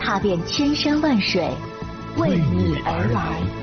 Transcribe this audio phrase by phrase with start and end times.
[0.00, 1.48] 踏遍千山万水，
[2.16, 3.57] 为你而来。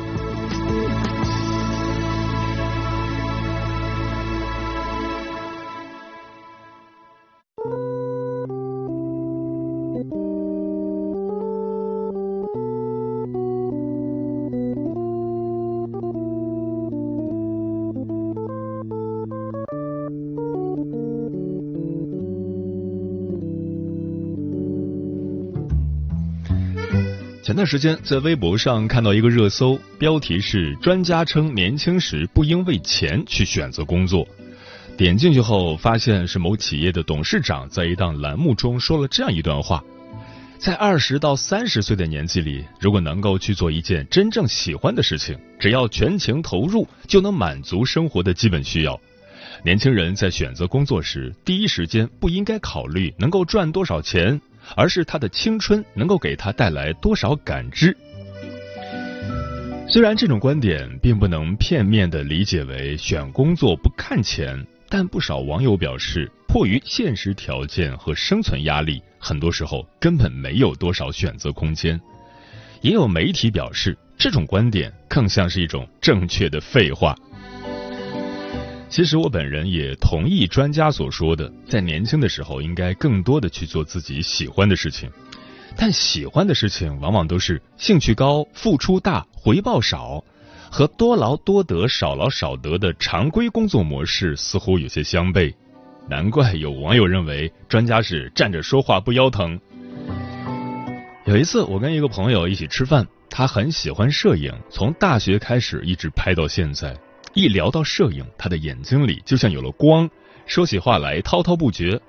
[27.45, 34.28] 前段时间在微博上看到一个热搜，标题是“专家称年轻时不应为钱去选择工作”。
[34.97, 39.83] 点进去后，发现是某企业的董事长在一档栏目中说了这样一段话：
[40.58, 49.00] 在二十到三十岁的年纪里，如果能够去做一件真正喜欢的事情，只要全情投入，就能满足生活的基本需要。
[49.64, 54.42] 年轻人在选择工作时，第一时间不应该考虑能够赚多少钱。
[54.75, 57.95] 而是他的青春能够给他带来多少感知？
[59.88, 72.02] 虽然这种观点并不能片面的理解为选工作不看钱，但不少网友表示，迫于现实条件和生存压力，很多时候根本没有多少选择空间。
[72.81, 77.16] 也有媒体表示，这种观点更像是一种正确的废话。
[78.96, 85.12] 其实我本人也同意专家所说的，在年轻的时候应该更多的去做自己喜欢的事情，
[85.76, 90.23] 但喜欢的事情往往都是兴趣高、付出大、回报少，
[90.72, 95.54] 和多劳多得、少劳少得的常规工作模式似乎有些相悖。
[96.08, 99.60] 难怪有网友认为专家是站着说话不腰疼。
[101.26, 106.95] 有一次我跟一个朋友一起吃饭，他很喜欢摄影，从大学开始一直拍到现在。
[107.36, 110.10] 一聊到摄影，他的眼睛里就像有了光，
[110.46, 112.00] 说起话来滔滔不绝。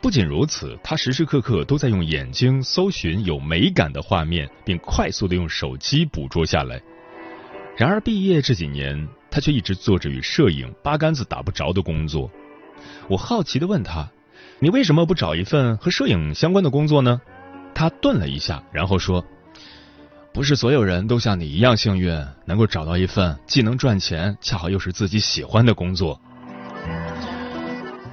[0.00, 6.80] 不仅如此，他时时刻刻都在用眼睛搜寻有美感的画面，并快速的用手机捕捉下来。
[7.76, 12.30] 然而毕业这几年，他却一直做着与摄影八竿子打不着的工作。
[13.08, 14.08] 我好奇的问他
[14.62, 17.20] ：“你为什么不找一份和摄影相关的工作呢？”
[17.74, 19.24] 他顿了一下，然后说。
[20.32, 26.20] 不是所有人都像你一样幸运，能够找到一份既能赚钱，恰好又是自己喜欢的工作。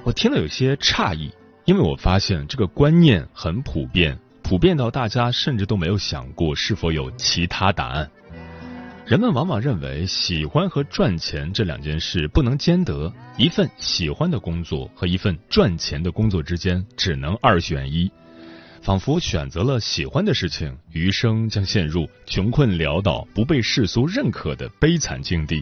[0.02, 1.30] 我听了有些诧异，
[1.64, 8.10] 因为我发现这个观念很普遍，普遍到大家甚至都没有想过是否有其他答案。
[9.04, 18.10] 人们往往认为喜欢和赚钱这两件事不能兼得，一份喜欢的工作和一份赚钱的工作之间只能二选一。
[18.86, 25.60] 仿佛选择了喜欢的事情，余生将陷入穷困潦倒、不被世俗认可的悲惨境地；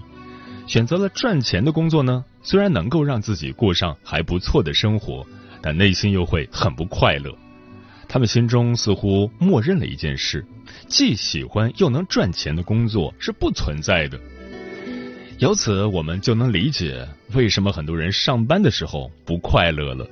[0.67, 5.27] 选择了赚钱的工作呢，虽然能够让自己过上还不错的生活，
[5.63, 7.35] 但内心又会很不快乐。
[8.07, 10.45] 他们心中似乎默认了一件事：
[10.87, 14.21] 既喜欢又能赚钱的工作是不存在的。
[15.39, 20.07] 由此，我们就能理解为什么很多人上班的时候不快乐了。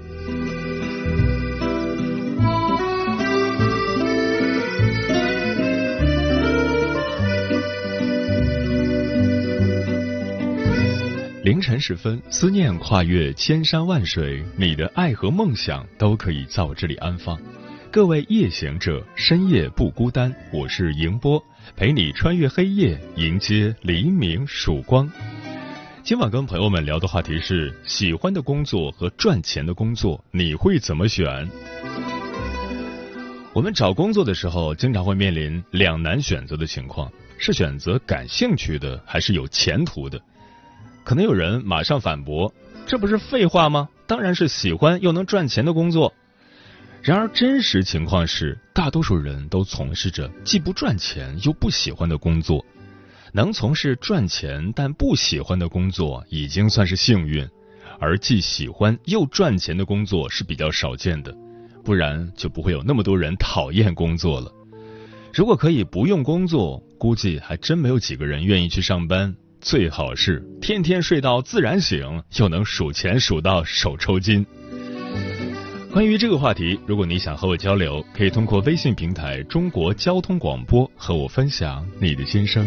[11.52, 17.38] 凌晨时分，思念跨越千山万水，你的爱和梦想都可以在我这里安放。
[17.90, 21.44] 各位夜行者，深夜不孤单，我是迎波，
[21.76, 25.06] 陪你穿越黑夜，迎接黎明曙光。
[26.02, 31.46] 今晚跟朋友们聊的话题是：喜欢的工作和赚钱的工作，你会怎么选？
[33.52, 40.18] 我们找工作的时候，经常会面临两难选择的情况：是选择感兴趣的，还是有前途的？
[41.04, 42.52] 可能有人马上反驳
[42.86, 43.88] ：“这不是废话吗？
[44.06, 46.12] 当然是喜欢又能赚钱的工作。”
[47.02, 52.64] 然而，真实情况是，大多数人都从事着既不赚钱又不喜欢的工作。
[53.32, 57.48] 能从事赚钱但不喜欢的工作已经算是幸运，
[57.98, 61.34] 而既喜欢又赚钱的工作是比较少见的，
[61.82, 64.52] 不然就不会有那么多人讨厌工作了。
[65.34, 69.34] 如果可以不用工作，估计还真没有几个人愿意去上班。
[69.62, 74.44] 最好是天天睡到自然醒，又能数钱数到手抽筋。
[75.92, 82.66] 关于这个话题，如果你想和我交流，可以通过微信平台“中国交通广播”和我分享你的心声。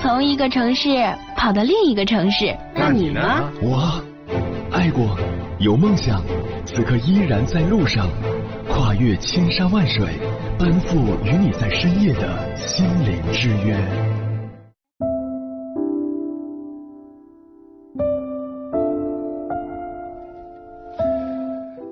[0.00, 0.88] 从一个城市
[1.36, 2.56] 跑到另一个城市。
[2.74, 3.20] 那你呢？
[3.60, 4.02] 我。
[4.70, 5.18] 爱过，
[5.58, 6.22] 有梦想，
[6.64, 8.08] 此刻依然在路上，
[8.68, 10.06] 跨越千山万水，
[10.58, 13.76] 奔赴与你在深夜的心灵之约。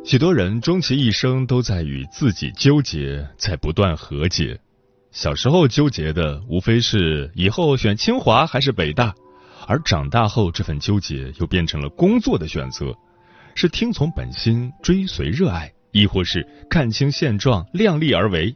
[0.05, 4.61] 许多人终其一生都在与自己纠结，在不断和解。
[5.11, 9.15] 小时候纠结的无非是以后选清华还是北大。
[9.67, 12.95] 而长大后，这份纠结又变成了工作的选择：
[13.55, 18.55] 是听从本心，追随热爱，亦或是看清现状，量力而为？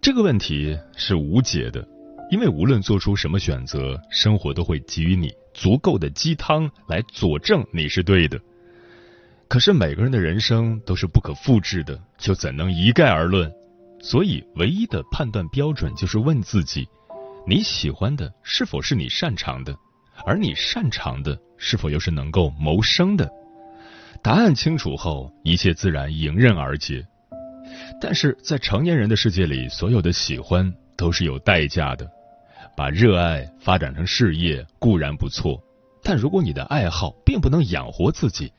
[0.00, 1.84] 这个问题是无解的，
[2.30, 8.40] 因为无论做出什么选择，生活都会给予你足够的鸡汤来佐证你是对的。
[9.48, 13.50] 可是每个人的人生都是不可复制的，就怎能一概而论？
[14.00, 16.88] 所以，唯一的判断标准就是问自己：
[17.46, 19.76] 你喜欢的是否是你擅长的？
[20.24, 23.30] 而你擅长的是否又是能够谋生的？
[24.22, 27.06] 答案清楚后，一切自然迎刃而解。
[28.00, 32.10] 但是在成年人的世界里，所有的喜欢都是有代价的。
[32.76, 35.62] 把热爱发展成事业固然不错，
[36.02, 38.50] 但如果你的爱好并不能养活自己，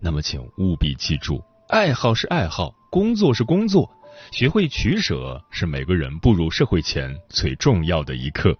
[0.00, 3.90] 那么请务必记住：爱好是爱好，工作是工作，
[4.32, 8.56] 学会取舍是每个人步入社会前最重要的一课。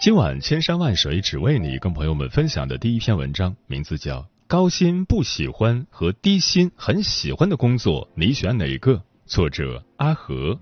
[0.00, 10.58] 今晚千山万水只为你，跟朋友们分享的第一篇文章，名字叫《高薪不喜欢和低薪很喜欢的工作，你选哪个？》作者阿和。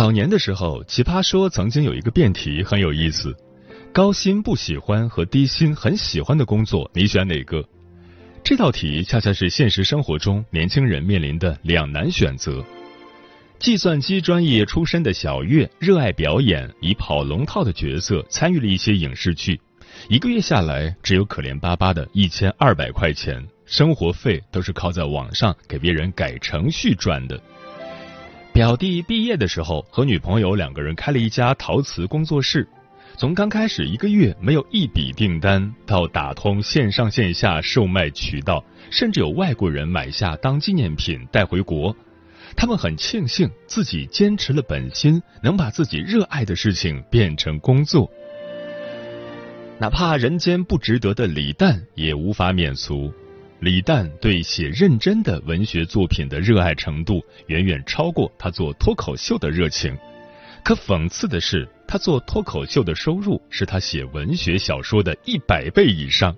[0.00, 3.36] 早年的时候，奇葩说曾经有一个辩题很有意思。
[3.92, 7.62] 高薪不喜欢和低薪很喜欢的工作，你选哪个？
[8.42, 12.64] 这道题恰恰是现实生活中年轻人面临的两难选择。
[13.58, 19.60] 计算机专业出身的小月热爱表演，以跑龙套的角色参与了一些影视剧，
[20.08, 27.38] 一个月下来只有可怜巴巴的一千二百块钱，生活费都是靠在网上给别人改程序赚的。
[28.60, 32.68] 表弟毕业的时候和女朋友两个人开了一家陶瓷工作室。
[33.16, 41.96] 从刚开始一个月没有一笔订单，到打通线上线下售卖渠道，甚至有外国人买下当纪念品带回国，
[42.54, 48.10] 他们很庆幸自己坚持了本心，能把自己热爱的事情变成工作。
[49.78, 53.10] 哪怕人间不值得的李诞也无法免俗。
[53.60, 59.96] 李诞对写认真的文学作品的热爱程度，远远超过他做脱口秀的热情。
[60.64, 61.68] 可讽刺的是。
[61.92, 66.32] 他做脱口秀的收入是他写文学小说的一百倍以上。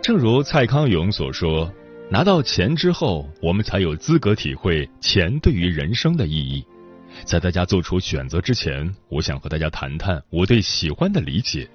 [0.00, 1.70] 正如蔡康永所说
[2.10, 6.64] ：“拿到钱之后，我们才有资格体会钱对于人生的意义。”
[7.26, 11.68] 在大家做出选择之前，我想和大家谈谈我对喜欢的理解。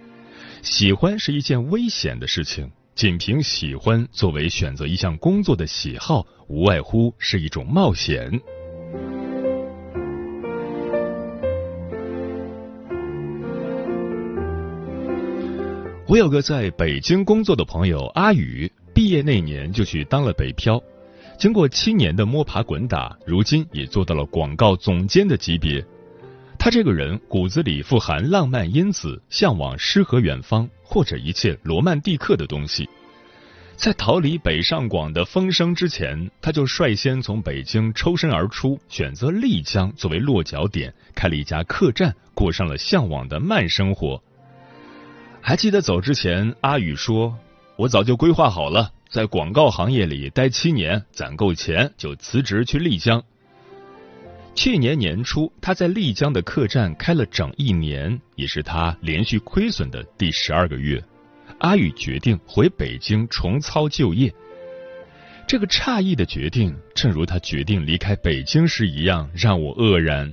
[0.64, 8.32] 喜欢是一件危险的事情，仅凭喜欢作为选择一项工作的喜好，无外乎是一种冒险。
[16.08, 20.82] 我有个在北京工作的朋友阿宇，毕业那年就去当了北漂，
[21.38, 25.86] 经过七年的摸爬滚打，如今也做到了广告总监的级别。
[26.65, 32.89] 他这个人骨子里富含浪漫因子，向往诗和远方，或者一切罗曼蒂克的东西。
[33.75, 44.19] 在逃离北上广的风声之前，他就率先从北京抽身而出，选择丽江作为落脚点，开了一家客栈，过上了向往的慢生活。
[45.41, 47.38] 还记得走之前，阿宇说
[47.77, 53.24] ：“我早就规划好了，在广告行业里待七年，攒够钱就辞职去丽江。”
[54.56, 61.04] 去年年初，他在丽江的客栈开了整一年，也是他连续亏损的第十二个月。
[61.60, 64.34] 阿宇决定回北京重操旧业。
[65.46, 70.32] 这个诧异的决定，正如他决定离开北京时一样，让我愕然。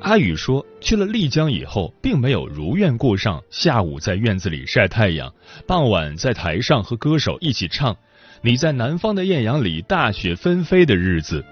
[0.00, 5.32] 阿宇说，去了丽江以后，并没有如愿过上下午在院子里晒太阳，
[5.66, 7.94] 傍晚在台上和歌手一起唱
[8.42, 11.44] 《你在南方的艳阳里大雪纷飞》的日子。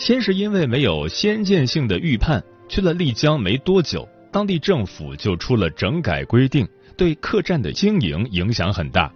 [0.00, 6.66] 先是因为没有先见性的预判，去了丽江没多久，当地政府就出了整改规定，
[6.96, 9.12] 对客栈的经营影响很大。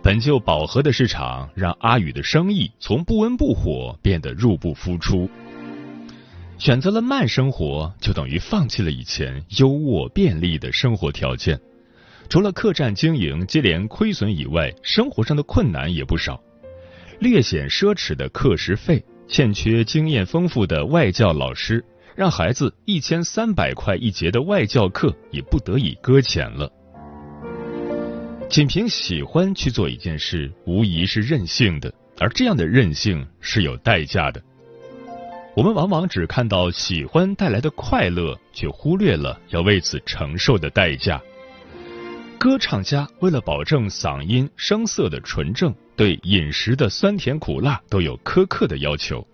[0.00, 5.28] 本就饱和的市场，让阿宇的生意从不温不火变得入不敷出。
[6.56, 11.58] 选择了慢生活，就等于放弃了以前优渥便利的生活条件。
[12.28, 16.40] 除了客栈经营接连亏损以外，生活上的困难也不少。
[17.18, 26.70] 略显奢侈的课时费，欠缺经验丰富的外教老师，让孩子一千三百块一节的外教课也不得已搁浅了。
[28.50, 34.42] 仅凭喜欢去做一件事，无疑是任性的，而这样的任性是有代价的。
[35.56, 41.18] 我们往往只看到喜欢带来的快乐，却忽略了要为此承受的代价。
[42.42, 49.24] 歌唱家为了保证嗓音声色的纯正，对饮食的酸甜苦辣都有苛刻的要求。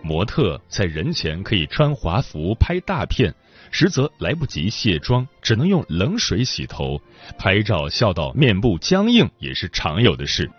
[0.00, 3.34] 模特在人前可以穿华服拍大片。
[3.70, 6.98] 实则来不及卸妆，只能用冷水洗头。
[7.38, 10.50] 拍照笑到面部僵硬也是常有的事。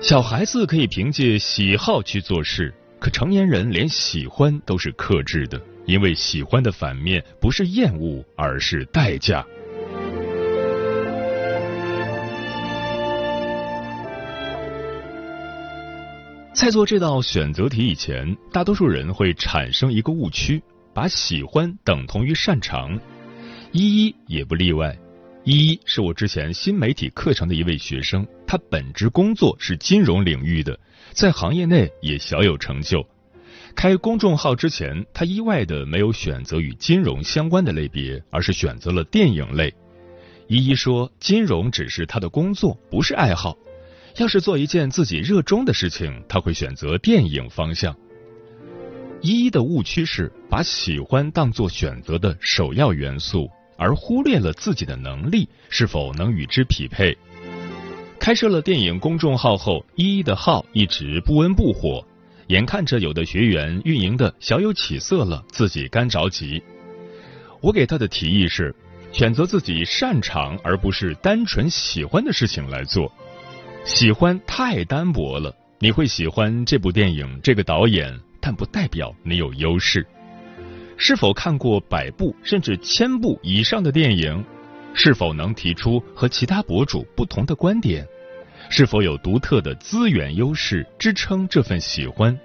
[0.00, 9.44] 小孩子可以凭借喜好去做事，可成年人连喜欢都是克制的，因为喜欢的反面不是厌恶，而是代价。
[16.54, 20.62] 在做这道选择题以前，大多数人会产生一个误区。
[20.94, 22.96] 把喜欢等同于擅长，
[23.72, 24.96] 依依也不例外。
[25.42, 30.78] 依依是我之前新媒体课程的一位学生，他本职工作是金融领域的，
[31.10, 33.04] 在行业内也小有成就。
[33.74, 39.74] 开公众号之前，他意外的没有选择与金融相关的类别，而是选择了电影类。
[40.46, 43.56] 依依说，金融只是他的工作，不是爱好。
[44.16, 47.94] 要是做一件自己热衷的事情，他会选择电影方向。
[49.20, 57.16] 一一的误区是把喜欢当做选择的首要元素，而忽略了自己的能力是否能与之匹配。
[58.20, 62.06] 开设了电影公众号后，一一的号一直不温不火，
[62.46, 66.62] 眼看着有的学员运营的小有起色了，自己干着急。
[67.60, 68.74] 我给他的提议是，
[69.10, 73.12] 选择自己擅长而不是单纯喜欢的事情来做。
[73.84, 78.18] 喜欢太单薄了，你会喜欢这部电影，这个导演。
[78.40, 80.06] 但不代表你有优势。
[80.98, 84.44] 是否看过百部甚至千部以上的电影？
[84.92, 88.06] 是否能提出和其他博主不同的观点？
[88.68, 92.38] 是否有独特的资源优势支撑这份喜欢？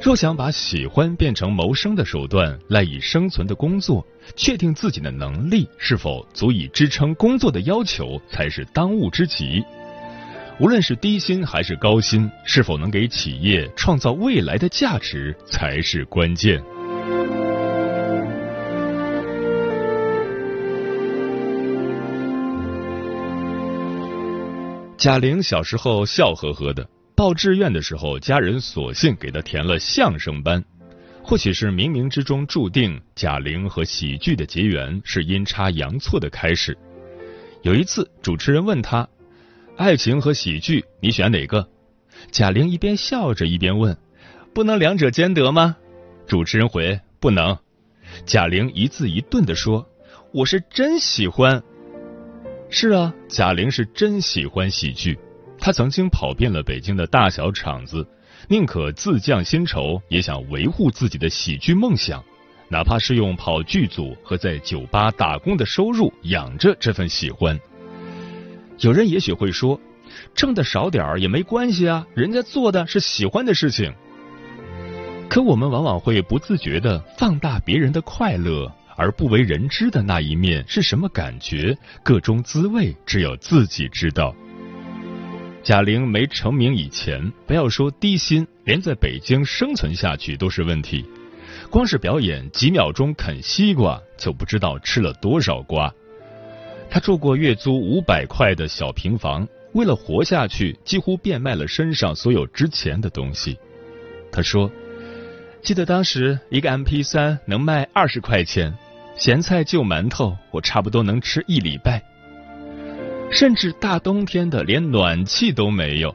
[0.00, 4.04] 若想把喜欢变成谋生的手段，赖以生存的工作，
[4.36, 9.64] 确定自己的能力是否足以支撑工作的要求，才是当务之急。
[10.62, 16.62] 无论是低薪还是高薪，是否能给企业创造未来的价值才是关键。
[24.96, 30.64] 贾玲小时候笑呵呵的，报志愿的时候，家人索性给她填了相声班。
[31.24, 36.78] 或许是冥冥之中注定，贾玲和喜剧的结缘是阴差阳错的开始。
[37.62, 39.08] 有一次，主持人问她。
[39.76, 41.66] 爱情和喜剧，你选哪个？
[42.30, 43.96] 贾玲一边笑着一边问
[44.54, 45.76] ：“不能两者兼得吗？”
[46.28, 47.56] 主持人回：“不能。”
[48.26, 49.84] 贾玲一字一顿的说
[50.32, 51.62] ：“我是真喜欢。”
[52.68, 55.18] 是啊，贾玲是真喜欢喜剧。
[55.58, 58.06] 她曾经跑遍了北京的大小场子，
[58.48, 62.22] 宁可自降薪酬，也想维护自己的喜剧梦想，
[62.68, 67.58] 哪怕是用跑剧组和在酒吧打工的收入养着这份喜欢。
[68.82, 69.80] 有人也许会说，
[70.34, 73.92] 挣的少点儿也没关系啊，人家做的是喜欢的事情。
[75.28, 84.34] 可我们往往会不自觉的放大别人的快乐，而不为人知的那一面是什么感觉，各种滋味只有自己知道。
[85.62, 91.04] 贾玲没成名以前，不要说低薪，连在北京生存下去都是问题。
[91.70, 95.94] 光是表演几秒钟啃西瓜，就不知道吃了多少瓜。
[96.92, 103.56] 他住过月租五百块的小平房，为了活下去，几乎变卖了身上所有值钱的东西。
[104.30, 104.70] 他说
[105.64, 108.76] ：“记得当时一个 M P 三能卖二十块钱，
[109.16, 112.02] 咸菜就馒头，我差不多能吃一礼拜。
[113.30, 116.14] 甚至大冬天的，连暖气都没有。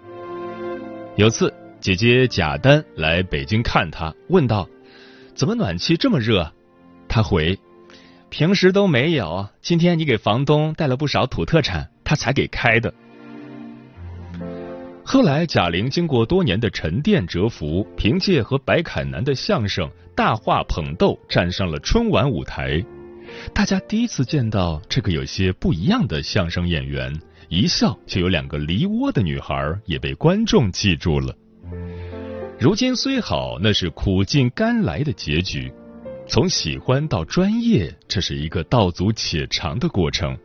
[1.16, 4.70] 有次姐姐贾丹来北京看他，问道：
[5.34, 6.54] 怎么暖气这么热？
[7.10, 7.58] 他回：
[8.30, 12.94] 平时都没有，今天你给房东带了不少土特产，他才给开的。”
[15.04, 22.84] 后来，贾玲经过多年的沉淀蛰伏，凭借和白凯南的相声《大话捧逗》站上了春晚舞台。
[23.54, 27.18] 大家第一次见到这个有些不一样的相声演员，
[27.48, 31.34] 一笑就有两个梨窝的女孩也被观众记住了。
[32.60, 35.72] 如今虽好，那是苦尽甘来的结局。
[36.30, 40.38] 从喜欢到专业，这是一个道阻且长的过程。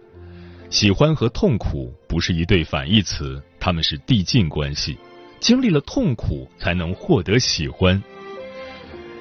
[0.71, 4.97] 喜欢和痛苦不是一对反义词，他们是递进关系。
[5.41, 8.01] 经历了痛苦，才能获得喜欢。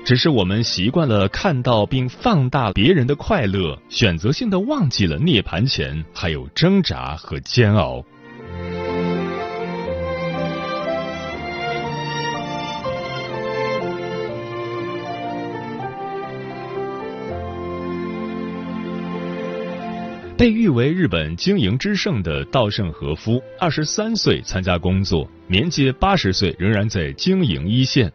[0.05, 8.03] 只是我们习惯了看到并放大别人的快乐，选择性的忘记了涅盘前还有挣扎和煎熬。
[20.41, 28.11] 被誉为日本经营之圣的稻盛和夫，二十三岁参加工作，年届八十岁仍然在经营一线。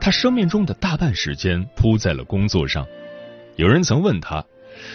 [0.00, 2.86] 他生命中的大半时间扑在了工作上。
[3.56, 4.42] 有人曾问他：“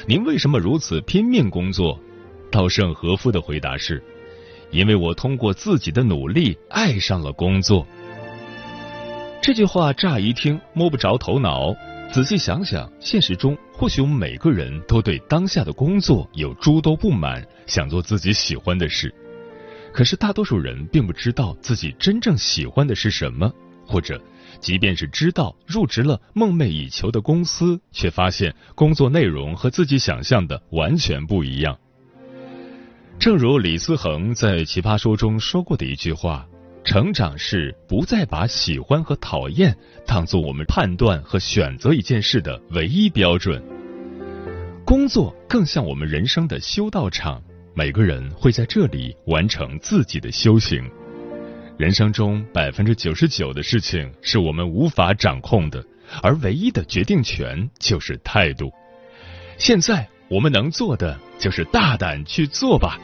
[0.10, 2.00] 您为什么如此拼命工作？”
[2.51, 4.03] 稻盛和夫的回答是
[4.74, 7.86] ：“因为我通过自己的努力爱上了工作。”
[9.44, 11.75] 这句话乍一听摸不着头脑。
[12.13, 19.12] 仔细想想，现实中或许我们每个人都对当下的工作有诸多不满，想做自己喜欢的事。
[19.91, 23.51] 可是大多数人并不知道自己真正喜欢的是什么，
[23.84, 24.22] 或者
[24.60, 31.75] 即便是知道入职了梦寐以求的公司，却发现工作内容和自己想象的完全不一样。
[33.17, 36.46] 正如李思恒在《奇葩说》中说过的一句话。
[36.84, 43.63] 成长是不再把喜欢和讨厌当做我们判断和选择一件事的唯一标准。
[44.86, 47.41] 工作更像我们人生的修道场，
[47.74, 50.84] 每个人会在这里完成自己的修行。
[51.78, 55.84] 人生中百分之九十九的事情是我们无法掌控的，
[56.22, 58.72] 而唯一的决定权就是态度。
[59.58, 63.00] 现在我们能做的就是大胆去做吧。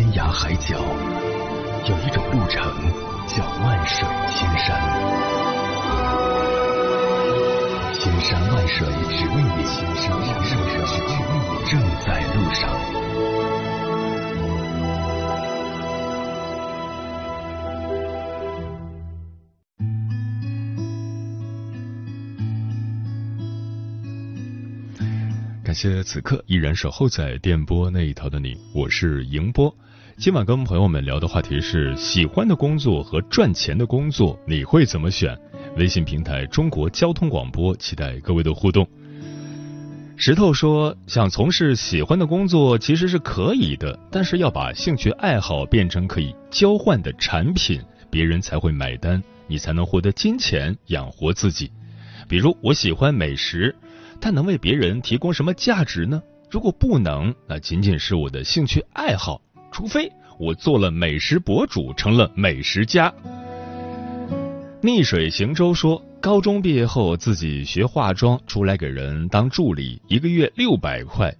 [0.00, 0.78] 天涯海角，
[1.86, 2.64] 有一种路程
[3.26, 4.80] 叫万水千山。
[7.92, 12.64] 千山万水只为你，千山万水只为你，正在路上。
[25.62, 29.76] 感谢此刻依然守候在电波那一头的你，我是迎波。
[30.20, 35.34] 今晚跟朋友们聊的话题是：喜欢的工作和赚钱的工作，你会怎么选？
[35.78, 38.86] 微信平台中国交通广播，期待各位的互动。
[40.18, 47.80] 石头说，想从事喜欢的工作其实是可以的，但是要把兴趣爱好变成可以交换的产品，
[48.10, 51.72] 别人才会买单，你才能获得金钱养活自己。
[52.28, 53.74] 比如，我喜欢美食。
[54.20, 56.22] 它能为别人提供什么价值呢？
[56.50, 59.40] 如果不能，那仅仅是我的兴趣爱好。
[59.70, 63.12] 除非我做了美食博主，成了美食家。
[64.82, 71.34] 逆水行舟说，高中毕业后自己学化妆，出来给人当助理，一个月六百块。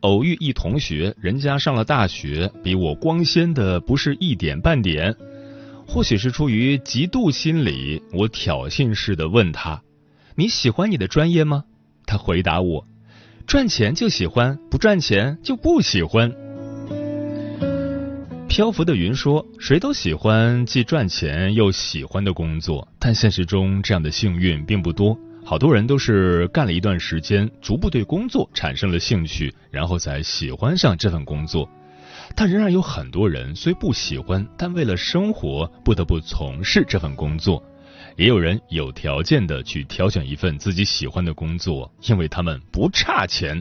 [0.00, 5.14] 偶遇一同学，人家上了大学，比我光鲜的不是一点半点。
[5.86, 9.82] 或许是出于嫉妒心理，我挑衅似的问他
[10.36, 11.64] ：“你喜欢你的专业吗？”
[12.06, 12.86] 他回答我
[13.46, 16.32] ：“赚钱就喜欢，不赚钱就不喜欢。”
[18.54, 25.18] 漂浮的云说：“谁都喜欢既赚钱又喜欢的工作，但现实中这样的幸运并不多。
[25.44, 31.68] 好多人都是干了一段时间，逐步对工作产生了兴趣，然后才喜欢上这份工作。
[32.36, 37.60] 但仍然有很多人虽不喜欢，但为了生活不得不从事这份工作。”
[38.16, 43.60] 也有人有条件的去挑选一份自己喜欢的工作，因为他们不差钱。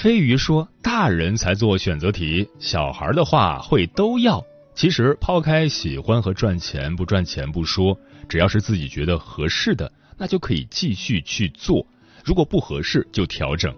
[0.00, 4.40] 飞鱼说，大人才做选择题，小孩的话会都要。
[4.72, 11.84] 其实抛开喜欢和赚钱不赚钱不说，只要是自己觉得合适的，那就可以继续去做。
[12.24, 13.74] 如果不合适，就调整。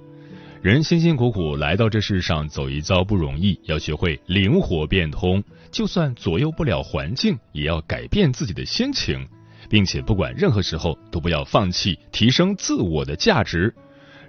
[0.61, 5.43] 人辛辛苦苦来到这世上，走一遭不容易，要学会灵活变通。
[5.73, 9.27] 就算左右不了环境，也要改变自己的心情，
[9.71, 13.75] 并且不管任何时候，都不要放弃提升自我的价值。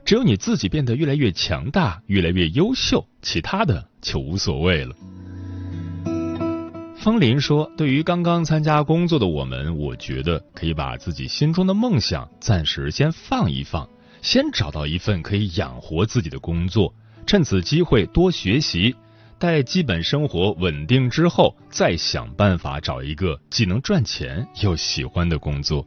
[0.06, 4.96] 只有你自己变得越来越强大越来越优秀其他的就无所谓了。
[6.98, 13.90] 方林说对于刚刚参加工作的我们我觉得可以把自己心中的梦想暂时先放一放
[14.22, 16.94] 先找到一份可以养活自己的工作
[17.26, 18.96] 趁此机会多学习
[19.40, 25.84] 待基本生活稳定之后再想办法找一个既能赚钱又喜欢的工作。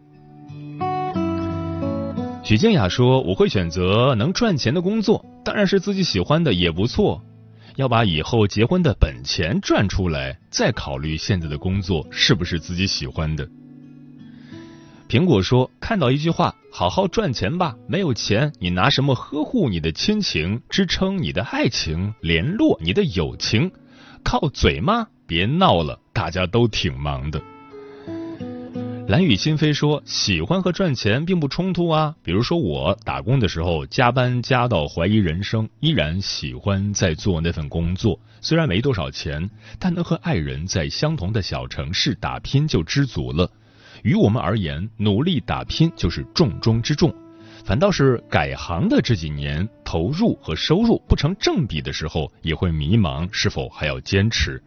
[2.44, 7.22] 许静雅说我会选择能赚钱的工作当然是自己喜欢的也不错。
[7.76, 13.48] 要把以后结婚的本钱赚出来再考虑现在的工作是不是自己喜欢的。
[15.08, 23.72] 苹果说看到一句话好好赚钱吧没有钱你拿什么呵护你的亲情支撑你的爱情联络你的友情？
[24.22, 25.06] 靠嘴吗？
[25.26, 27.40] 别闹了大家都挺忙的。
[29.06, 32.14] 蓝雨心扉说喜欢和赚钱并不冲突啊。
[32.22, 38.18] 比如说我打工的时候加班加到怀疑人生依然喜欢在做那份工作。
[38.40, 43.50] 虽然没多少钱但能和爱人在相同的小城市打拼就知足了。
[44.02, 47.14] 于我们而言努力打拼就是重中之重。
[47.62, 54.62] 反倒是改行的这几年投入和收入不成正比的时候也会迷茫是否还要坚持。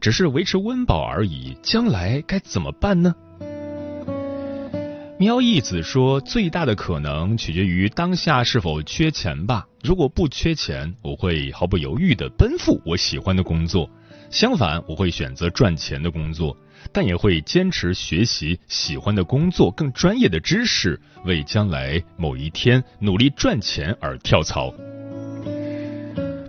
[0.00, 3.12] 只是维持温饱而已将来该怎么办呢？
[5.22, 9.64] 喵一子说，最大的可能取决于当下是否缺钱吧。
[9.80, 13.88] 如果不缺钱，我会毫不犹豫地奔赴我喜欢的工作；
[14.32, 16.56] 相反，我会选择赚钱的工作，
[16.90, 24.74] 但也会坚持学习喜欢的工作，更专业的知识，为将来某一天努力赚钱而跳槽。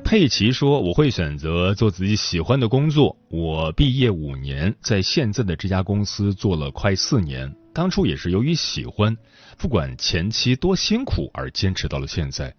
[0.03, 3.15] 佩奇说，我会选择做自己喜欢的工作。
[3.29, 7.53] 我毕业五年，在现在的这家公司做了快四年。
[7.73, 9.17] 当初也是由于喜欢
[9.57, 12.53] 不管前期多辛苦而坚持到了现在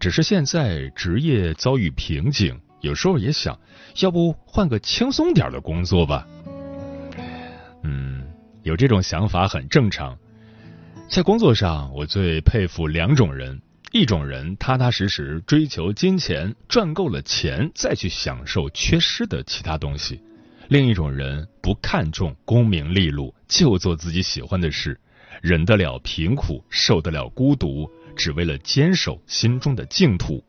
[0.00, 3.58] 只是现在职业遭遇瓶颈有时候也想
[4.00, 6.26] 要不换个轻松点的工作吧。
[7.82, 8.26] 嗯
[8.62, 10.18] 有这种想法很正常。
[11.08, 13.60] 在工作上我最佩服两种人
[13.92, 20.20] 一种人踏踏实实追求金钱赚够了钱再去享受缺失的其他东西。
[20.68, 24.98] 另一种人不看重功名利禄就做自己喜欢的事
[25.42, 30.42] 忍得了贫苦受得了孤独只为了坚守心中的净土。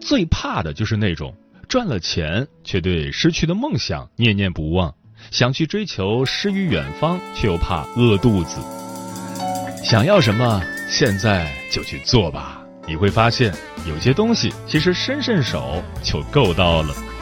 [0.00, 1.34] 最怕的就是那种
[1.68, 4.94] 赚了钱却对失去的梦想念念不忘
[5.30, 8.60] 想去追求诗与远方却又怕饿肚子。
[9.82, 12.62] 想要什么现在就去做吧。
[12.88, 13.52] 你会发现
[13.88, 17.15] 有些东西其实伸伸手就够到了。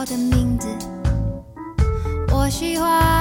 [0.00, 0.66] 我的名字。
[2.32, 3.19] 我喜欢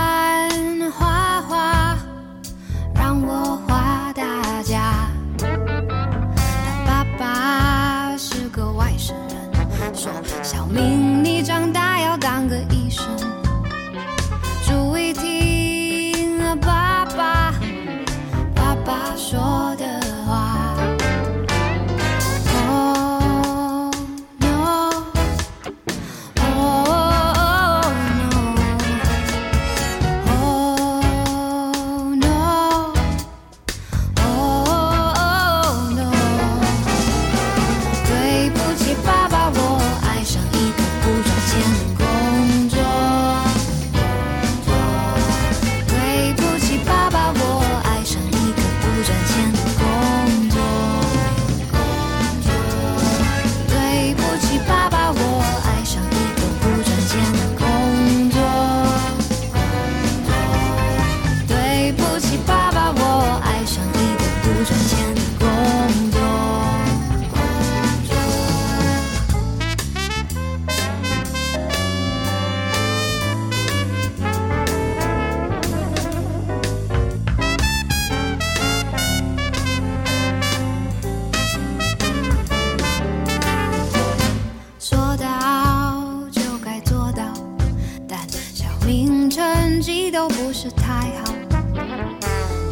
[90.79, 91.33] 太好，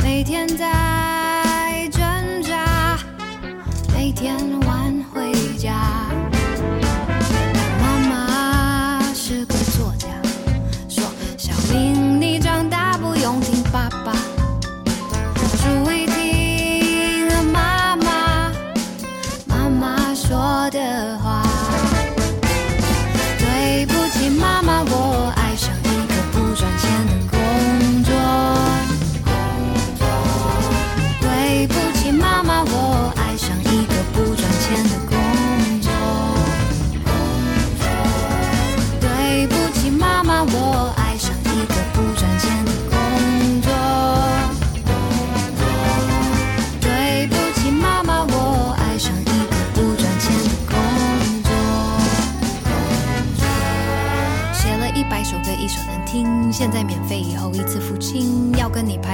[0.04, 2.02] 每天在挣
[2.42, 2.98] 扎，
[3.94, 6.07] 每天晚回家。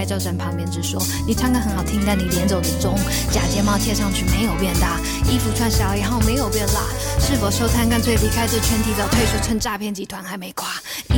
[0.03, 2.95] 要跟你拍照，站旁边直说，你唱歌很好听，但你脸走的中。
[3.31, 6.81] 假睫毛贴上去没有变大，衣服穿小以后没有变辣。
[7.19, 7.87] 是否收摊？
[7.89, 10.67] 干脆离开这圈，提早退出，趁诈骗集团还没垮。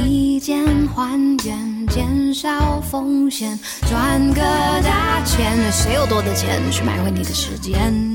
[0.06, 3.58] 一键还原，减少风险，
[3.90, 4.42] 赚个
[4.84, 5.58] 大钱。
[5.72, 8.15] 谁有多的钱去买回你的时间？